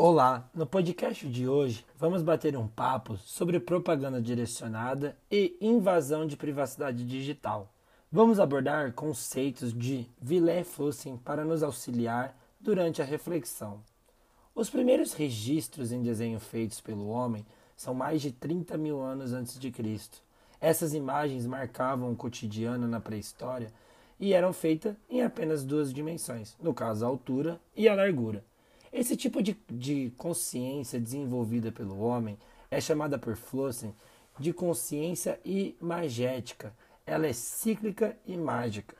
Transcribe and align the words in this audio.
Olá, 0.00 0.48
no 0.54 0.64
podcast 0.64 1.28
de 1.28 1.48
hoje 1.48 1.84
vamos 1.98 2.22
bater 2.22 2.56
um 2.56 2.68
papo 2.68 3.16
sobre 3.16 3.58
propaganda 3.58 4.22
direcionada 4.22 5.18
e 5.28 5.56
invasão 5.60 6.24
de 6.24 6.36
privacidade 6.36 7.04
digital. 7.04 7.74
Vamos 8.08 8.38
abordar 8.38 8.92
conceitos 8.92 9.76
de 9.76 10.08
Villers-Fussen 10.22 11.16
para 11.16 11.44
nos 11.44 11.64
auxiliar 11.64 12.38
durante 12.60 13.02
a 13.02 13.04
reflexão. 13.04 13.82
Os 14.54 14.70
primeiros 14.70 15.14
registros 15.14 15.90
em 15.90 16.00
desenho 16.00 16.38
feitos 16.38 16.80
pelo 16.80 17.08
homem 17.08 17.44
são 17.74 17.92
mais 17.92 18.22
de 18.22 18.30
30 18.30 18.78
mil 18.78 19.00
anos 19.00 19.32
antes 19.32 19.58
de 19.58 19.68
Cristo. 19.72 20.22
Essas 20.60 20.94
imagens 20.94 21.44
marcavam 21.44 22.12
o 22.12 22.16
cotidiano 22.16 22.86
na 22.86 23.00
pré-história 23.00 23.72
e 24.20 24.32
eram 24.32 24.52
feitas 24.52 24.94
em 25.10 25.22
apenas 25.22 25.64
duas 25.64 25.92
dimensões, 25.92 26.56
no 26.62 26.72
caso 26.72 27.04
a 27.04 27.08
altura 27.08 27.60
e 27.74 27.88
a 27.88 27.96
largura. 27.96 28.44
Esse 28.92 29.16
tipo 29.16 29.42
de, 29.42 29.56
de 29.70 30.12
consciência 30.16 31.00
desenvolvida 31.00 31.70
pelo 31.70 32.00
homem 32.00 32.38
é 32.70 32.80
chamada 32.80 33.18
por 33.18 33.36
Flossen 33.36 33.94
de 34.38 34.52
consciência 34.52 35.40
imagética. 35.44 36.72
Ela 37.06 37.26
é 37.26 37.32
cíclica 37.32 38.16
e 38.26 38.36
mágica. 38.36 38.96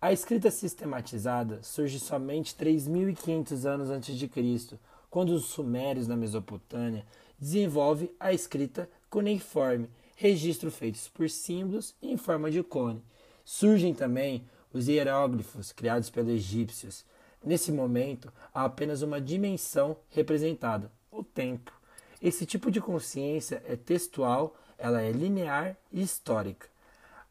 A 0.00 0.12
escrita 0.12 0.50
sistematizada 0.50 1.62
surge 1.62 1.98
somente 1.98 2.54
3.500 2.54 3.64
anos 3.66 3.90
antes 3.90 4.16
de 4.16 4.28
Cristo, 4.28 4.78
quando 5.10 5.30
os 5.30 5.46
sumérios 5.46 6.06
na 6.06 6.16
Mesopotâmia 6.16 7.04
desenvolvem 7.38 8.10
a 8.18 8.32
escrita 8.32 8.88
cuneiforme, 9.10 9.90
registro 10.14 10.70
feitos 10.70 11.08
por 11.08 11.28
símbolos 11.28 11.94
em 12.00 12.16
forma 12.16 12.50
de 12.50 12.62
cone. 12.62 13.02
Surgem 13.44 13.92
também 13.92 14.44
os 14.72 14.86
hieróglifos 14.86 15.72
criados 15.72 16.08
pelos 16.08 16.30
egípcios, 16.30 17.04
Nesse 17.44 17.72
momento, 17.72 18.30
há 18.52 18.64
apenas 18.64 19.00
uma 19.00 19.20
dimensão 19.20 19.96
representada, 20.10 20.92
o 21.10 21.24
tempo. 21.24 21.72
Esse 22.20 22.44
tipo 22.44 22.70
de 22.70 22.80
consciência 22.80 23.62
é 23.66 23.76
textual, 23.76 24.54
ela 24.76 25.00
é 25.00 25.10
linear 25.10 25.74
e 25.90 26.02
histórica. 26.02 26.68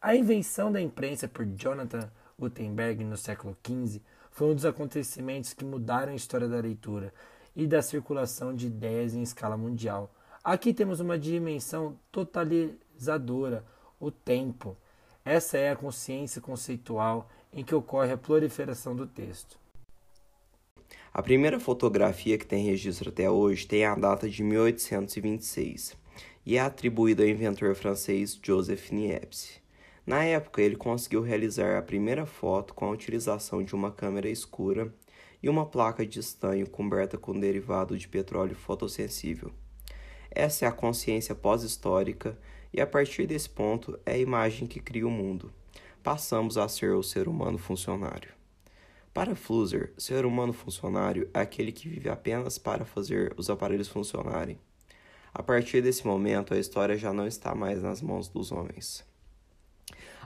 A 0.02 0.15
invenção 0.15 0.71
da 0.71 0.81
imprensa 0.81 1.27
por 1.27 1.45
Jonathan 1.45 2.09
Gutenberg 2.39 3.03
no 3.03 3.17
século 3.17 3.55
XV 3.63 4.02
foi 4.31 4.49
um 4.49 4.55
dos 4.55 4.65
acontecimentos 4.65 5.53
que 5.53 5.63
mudaram 5.63 6.13
a 6.13 6.15
história 6.15 6.47
da 6.47 6.59
leitura 6.59 7.13
e 7.55 7.67
da 7.67 7.81
circulação 7.81 8.55
de 8.55 8.65
ideias 8.67 9.13
em 9.13 9.21
escala 9.21 9.57
mundial. 9.57 10.11
Aqui 10.43 10.73
temos 10.73 10.99
uma 10.99 11.19
dimensão 11.19 11.99
totalizadora, 12.11 13.63
o 13.99 14.09
tempo. 14.09 14.75
Essa 15.23 15.57
é 15.57 15.69
a 15.69 15.75
consciência 15.75 16.41
conceitual 16.41 17.30
em 17.53 17.63
que 17.63 17.75
ocorre 17.75 18.11
a 18.11 18.17
proliferação 18.17 18.95
do 18.95 19.05
texto. 19.05 19.59
A 21.11 21.23
primeira 21.23 21.59
fotografia 21.59 22.38
que 22.38 22.45
tem 22.45 22.63
registro 22.63 23.09
até 23.09 23.29
hoje 23.29 23.65
tem 23.65 23.83
a 23.83 23.95
data 23.95 24.29
de 24.29 24.43
1826 24.43 25.97
e 26.45 26.55
é 26.55 26.59
atribuída 26.59 27.23
ao 27.23 27.29
inventor 27.29 27.73
francês 27.73 28.39
Joseph 28.41 28.91
Niepce. 28.91 29.59
Na 30.05 30.23
época, 30.23 30.61
ele 30.61 30.75
conseguiu 30.75 31.21
realizar 31.21 31.77
a 31.77 31.81
primeira 31.81 32.27
foto 32.27 32.75
com 32.75 32.85
a 32.85 32.91
utilização 32.91 33.63
de 33.63 33.73
uma 33.73 33.91
câmera 33.91 34.30
escura 34.30 34.93
e 35.41 35.49
uma 35.49 35.65
placa 35.65 36.05
de 36.05 36.19
estanho 36.19 36.69
coberta 36.69 37.17
com 37.17 37.39
derivado 37.39 37.97
de 37.97 38.07
petróleo 38.07 38.55
fotossensível. 38.55 39.52
Essa 40.30 40.65
é 40.65 40.67
a 40.67 40.71
consciência 40.71 41.33
pós-histórica 41.33 42.37
e 42.71 42.80
a 42.80 42.85
partir 42.85 43.25
desse 43.25 43.49
ponto 43.49 43.99
é 44.05 44.13
a 44.13 44.17
imagem 44.17 44.67
que 44.67 44.80
cria 44.80 45.07
o 45.07 45.11
mundo. 45.11 45.52
Passamos 46.03 46.55
a 46.55 46.67
ser 46.67 46.93
o 46.93 47.02
ser 47.02 47.27
humano 47.27 47.57
funcionário. 47.57 48.38
Para 49.19 49.35
Flusser, 49.35 49.91
ser 49.97 50.25
humano 50.25 50.53
funcionário 50.53 51.29
é 51.33 51.41
aquele 51.41 51.73
que 51.73 51.89
vive 51.89 52.07
apenas 52.07 52.57
para 52.57 52.85
fazer 52.85 53.33
os 53.35 53.49
aparelhos 53.49 53.89
funcionarem. 53.89 54.57
A 55.33 55.43
partir 55.43 55.81
desse 55.81 56.07
momento, 56.07 56.53
a 56.53 56.57
história 56.57 56.97
já 56.97 57.11
não 57.11 57.27
está 57.27 57.53
mais 57.53 57.83
nas 57.83 58.01
mãos 58.01 58.29
dos 58.29 58.49
homens. 58.49 59.05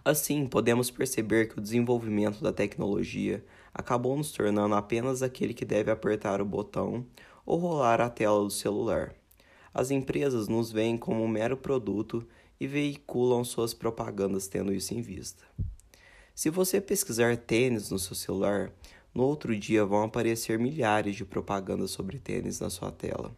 Assim, 0.05 0.45
podemos 0.45 0.91
perceber 0.91 1.47
que 1.47 1.57
o 1.57 1.61
desenvolvimento 1.61 2.43
da 2.43 2.53
tecnologia 2.53 3.43
acabou 3.73 4.15
nos 4.15 4.31
tornando 4.31 4.75
apenas 4.75 5.23
aquele 5.23 5.55
que 5.55 5.65
deve 5.65 5.89
apertar 5.89 6.39
o 6.39 6.45
botão 6.45 7.03
ou 7.47 7.57
rolar 7.57 7.99
a 7.99 8.11
tela 8.11 8.43
do 8.43 8.51
celular. 8.51 9.15
As 9.73 9.89
empresas 9.89 10.47
nos 10.47 10.71
veem 10.71 10.99
como 10.99 11.23
um 11.23 11.27
mero 11.27 11.57
produto 11.57 12.23
e 12.59 12.67
veiculam 12.67 13.43
suas 13.43 13.73
propagandas 13.73 14.47
tendo 14.47 14.71
isso 14.71 14.93
em 14.93 15.01
vista. 15.01 15.43
Se 16.35 16.49
você 16.49 16.81
pesquisar 16.81 17.38
tênis 17.38 17.91
no 17.91 17.99
seu 17.99 18.16
celular, 18.16 18.71
no 19.13 19.23
outro 19.23 19.55
dia 19.55 19.85
vão 19.85 20.03
aparecer 20.03 20.57
milhares 20.57 21.16
de 21.16 21.23
propagandas 21.23 21.91
sobre 21.91 22.17
tênis 22.17 22.59
na 22.59 22.71
sua 22.71 22.91
tela, 22.91 23.35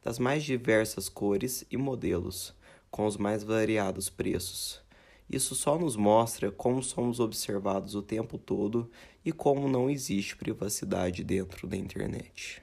das 0.00 0.20
mais 0.20 0.44
diversas 0.44 1.08
cores 1.08 1.66
e 1.68 1.76
modelos, 1.76 2.54
com 2.88 3.04
os 3.04 3.16
mais 3.16 3.42
variados 3.42 4.08
preços. 4.08 4.80
Isso 5.28 5.56
só 5.56 5.76
nos 5.76 5.96
mostra 5.96 6.52
como 6.52 6.80
somos 6.84 7.18
observados 7.18 7.96
o 7.96 8.02
tempo 8.02 8.38
todo 8.38 8.88
e 9.24 9.32
como 9.32 9.68
não 9.68 9.90
existe 9.90 10.36
privacidade 10.36 11.24
dentro 11.24 11.66
da 11.66 11.76
internet. 11.76 12.62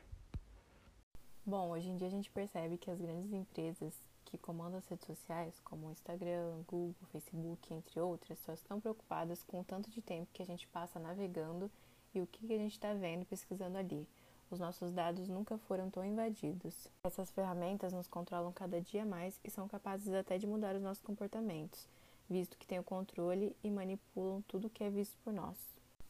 Bom, 1.46 1.72
hoje 1.72 1.90
em 1.90 1.98
dia 1.98 2.08
a 2.08 2.12
gente 2.12 2.30
percebe 2.30 2.78
que 2.78 2.90
as 2.90 3.02
grandes 3.02 3.34
empresas 3.34 3.94
que 4.34 4.38
comandam 4.40 4.80
as 4.80 4.88
redes 4.88 5.06
sociais, 5.06 5.62
como 5.64 5.88
o 5.88 5.92
Instagram, 5.92 6.64
Google, 6.68 6.96
Facebook, 7.12 7.72
entre 7.72 8.00
outras, 8.00 8.40
só 8.40 8.52
estão 8.52 8.80
preocupadas 8.80 9.44
com 9.44 9.60
o 9.60 9.64
tanto 9.64 9.92
de 9.92 10.02
tempo 10.02 10.32
que 10.34 10.42
a 10.42 10.46
gente 10.46 10.68
passa 10.70 11.00
navegando 11.00 11.70
e 12.16 12.20
o 12.20 12.26
que 12.26 12.52
a 12.52 12.58
gente 12.58 12.72
está 12.72 12.96
vendo 12.96 13.28
pesquisando 13.28 13.78
ali. 13.78 14.08
Os 14.50 14.60
nossos 14.60 14.92
dados 14.92 15.30
nunca 15.30 15.56
foram 15.60 15.88
tão 15.92 16.04
invadidos. 16.04 16.88
Essas 17.04 17.30
ferramentas 17.30 17.94
nos 17.94 18.08
controlam 18.08 18.52
cada 18.52 18.82
dia 18.82 19.06
mais 19.06 19.40
e 19.44 19.52
são 19.52 19.68
capazes 19.68 20.12
até 20.12 20.40
de 20.40 20.48
mudar 20.48 20.76
os 20.76 20.82
nossos 20.82 21.04
comportamentos, 21.04 21.88
visto 22.28 22.58
que 22.58 22.66
têm 22.66 22.80
o 22.80 22.84
controle 22.84 23.56
e 23.64 23.70
manipulam 23.70 24.42
tudo 24.48 24.70
que 24.70 24.84
é 24.84 24.90
visto 24.90 25.16
por 25.24 25.32
nós. 25.32 25.58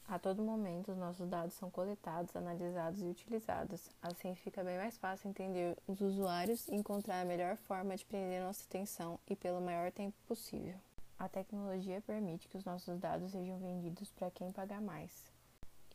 A 0.08 0.20
todo 0.20 0.44
momento, 0.44 0.92
os 0.92 0.98
nossos 0.98 1.28
dados 1.28 1.54
são 1.54 1.72
coletados, 1.72 2.36
analisados 2.36 3.02
e 3.02 3.06
utilizados. 3.06 3.90
Assim, 4.02 4.36
fica 4.36 4.64
bem 4.64 4.78
mais 4.78 4.98
fácil 4.98 5.30
entender 5.30 5.78
os 5.88 6.02
usuários 6.02 6.68
e 6.68 6.76
encontrar 6.76 7.22
a 7.22 7.26
melhor 7.26 7.56
forma 7.56 7.96
de 7.96 8.06
prender 8.06 8.44
nossa 8.44 8.64
atenção 8.66 9.18
e 9.28 9.36
pelo 9.36 9.62
maior 9.62 9.92
tempo 9.92 10.16
possível. 10.28 10.76
A 11.18 11.30
tecnologia 11.30 12.02
permite 12.02 12.50
que 12.50 12.58
os 12.58 12.66
nossos 12.66 13.00
dados 13.00 13.32
sejam 13.32 13.58
vendidos 13.60 14.12
para 14.12 14.30
quem 14.30 14.52
pagar 14.52 14.82
mais. 14.82 15.32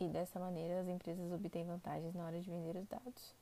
E 0.01 0.09
dessa 0.09 0.41
maneira, 0.41 0.81
as 0.81 0.89
empresas 0.89 1.31
obtêm 1.31 1.67
vantagens 1.67 2.15
na 2.15 2.25
hora 2.25 2.41
de 2.41 2.51
vender 2.51 2.77
os 2.77 2.87
dados. 2.87 3.35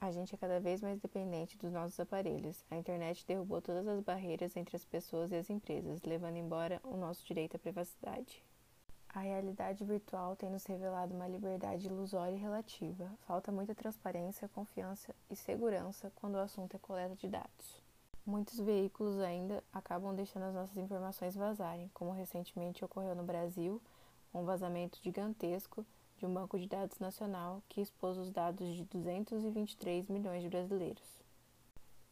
A 0.00 0.10
gente 0.10 0.34
é 0.34 0.38
cada 0.38 0.58
vez 0.58 0.80
mais 0.80 0.98
dependente 0.98 1.58
dos 1.58 1.70
nossos 1.70 2.00
aparelhos. 2.00 2.64
A 2.70 2.76
internet 2.76 3.24
derrubou 3.26 3.60
todas 3.60 3.86
as 3.86 4.00
barreiras 4.00 4.56
entre 4.56 4.74
as 4.74 4.84
pessoas 4.84 5.30
e 5.30 5.36
as 5.36 5.50
empresas, 5.50 6.02
levando 6.02 6.36
embora 6.36 6.80
o 6.82 6.96
nosso 6.96 7.24
direito 7.26 7.56
à 7.56 7.58
privacidade. 7.58 8.42
A 9.12 9.18
realidade 9.18 9.84
virtual 9.84 10.36
tem 10.36 10.48
nos 10.48 10.64
revelado 10.64 11.12
uma 11.12 11.26
liberdade 11.26 11.88
ilusória 11.88 12.36
e 12.36 12.38
relativa. 12.38 13.10
Falta 13.26 13.50
muita 13.50 13.74
transparência, 13.74 14.48
confiança 14.48 15.12
e 15.28 15.34
segurança 15.34 16.12
quando 16.14 16.36
o 16.36 16.40
assunto 16.40 16.76
é 16.76 16.78
coleta 16.78 17.16
de 17.16 17.26
dados. 17.26 17.82
Muitos 18.24 18.60
veículos 18.60 19.18
ainda 19.18 19.64
acabam 19.72 20.14
deixando 20.14 20.44
as 20.44 20.54
nossas 20.54 20.76
informações 20.76 21.34
vazarem, 21.34 21.90
como 21.92 22.12
recentemente 22.12 22.84
ocorreu 22.84 23.16
no 23.16 23.24
Brasil, 23.24 23.82
um 24.32 24.44
vazamento 24.44 25.00
gigantesco 25.02 25.84
de 26.16 26.24
um 26.24 26.32
banco 26.32 26.56
de 26.56 26.68
dados 26.68 27.00
nacional 27.00 27.60
que 27.68 27.80
expôs 27.80 28.16
os 28.16 28.30
dados 28.30 28.72
de 28.76 28.84
223 28.84 30.08
milhões 30.08 30.40
de 30.40 30.48
brasileiros. 30.48 31.20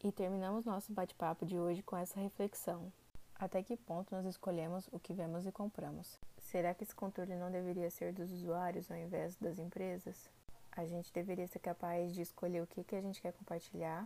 E 0.03 0.11
terminamos 0.11 0.65
nosso 0.65 0.91
bate-papo 0.91 1.45
de 1.45 1.57
hoje 1.57 1.81
com 1.81 1.95
essa 1.95 2.19
reflexão. 2.19 2.91
Até 3.39 3.63
que 3.63 3.77
ponto 3.77 4.13
nós 4.13 4.25
escolhemos 4.25 4.89
o 4.91 4.99
que 4.99 5.13
vemos 5.13 5.47
e 5.47 5.51
compramos? 5.51 6.19
Será 6.39 6.73
que 6.73 6.83
esse 6.83 6.93
controle 6.93 7.35
não 7.35 7.49
deveria 7.49 7.89
ser 7.89 8.11
dos 8.11 8.29
usuários 8.33 8.91
ao 8.91 8.97
invés 8.97 9.37
das 9.37 9.57
empresas? 9.57 10.29
A 10.73 10.85
gente 10.85 11.13
deveria 11.13 11.47
ser 11.47 11.59
capaz 11.59 12.13
de 12.13 12.21
escolher 12.21 12.61
o 12.61 12.67
que, 12.67 12.83
que 12.83 12.97
a 12.97 13.01
gente 13.01 13.21
quer 13.21 13.31
compartilhar, 13.31 14.05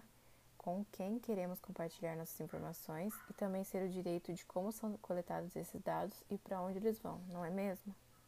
com 0.55 0.85
quem 0.91 1.17
queremos 1.17 1.59
compartilhar 1.59 2.15
nossas 2.15 2.39
informações 2.41 3.11
e 3.27 3.33
também 3.33 3.63
ser 3.63 3.83
o 3.83 3.89
direito 3.89 4.31
de 4.31 4.45
como 4.45 4.71
são 4.71 4.95
coletados 4.97 5.55
esses 5.55 5.81
dados 5.81 6.23
e 6.29 6.37
para 6.37 6.61
onde 6.61 6.77
eles 6.77 6.99
vão, 6.99 7.19
não 7.29 7.43
é 7.43 7.49
mesmo? 7.49 7.95